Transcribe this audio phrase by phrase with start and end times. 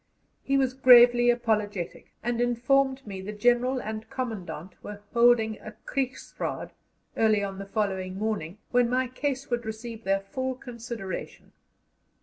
[0.41, 6.71] He was gravely apologetic, and informed me the General and Commandant were holding a Kriegsraad
[7.15, 11.51] early on the following morning, when my case would receive their full consideration.